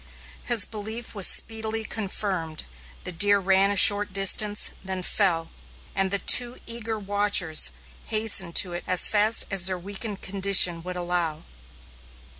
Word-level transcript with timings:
His 0.45 0.65
belief 0.65 1.13
was 1.13 1.27
speedily 1.27 1.85
confirmed. 1.85 2.63
The 3.03 3.11
deer 3.11 3.37
ran 3.37 3.69
a 3.69 3.75
short 3.75 4.11
distance, 4.11 4.71
then 4.83 5.03
fell, 5.03 5.51
and 5.93 6.09
the 6.09 6.17
two 6.17 6.57
eager 6.65 6.97
watchers 6.97 7.71
hastened 8.05 8.55
to 8.55 8.73
it 8.73 8.83
as 8.87 9.07
fast 9.07 9.45
as 9.51 9.67
their 9.67 9.77
weakened 9.77 10.21
condition 10.23 10.81
would 10.81 10.95
allow. 10.95 11.43